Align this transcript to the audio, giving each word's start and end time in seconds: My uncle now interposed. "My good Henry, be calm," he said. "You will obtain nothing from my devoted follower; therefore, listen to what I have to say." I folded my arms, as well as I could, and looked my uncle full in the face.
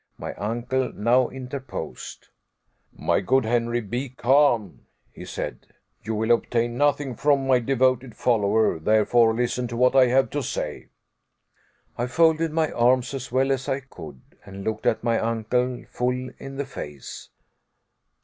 My 0.17 0.33
uncle 0.33 0.91
now 0.93 1.27
interposed. 1.29 2.29
"My 2.91 3.19
good 3.19 3.45
Henry, 3.45 3.81
be 3.81 4.09
calm," 4.09 4.87
he 5.11 5.25
said. 5.25 5.67
"You 6.01 6.15
will 6.15 6.31
obtain 6.31 6.75
nothing 6.75 7.13
from 7.13 7.45
my 7.45 7.59
devoted 7.59 8.15
follower; 8.15 8.79
therefore, 8.79 9.35
listen 9.35 9.67
to 9.67 9.77
what 9.77 9.95
I 9.95 10.07
have 10.07 10.31
to 10.31 10.41
say." 10.41 10.87
I 11.99 12.07
folded 12.07 12.51
my 12.51 12.71
arms, 12.71 13.13
as 13.13 13.31
well 13.31 13.51
as 13.51 13.69
I 13.69 13.81
could, 13.81 14.19
and 14.43 14.63
looked 14.63 14.87
my 15.03 15.19
uncle 15.19 15.85
full 15.91 16.31
in 16.39 16.55
the 16.57 16.65
face. 16.65 17.29